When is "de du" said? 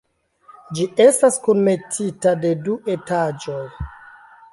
2.45-2.79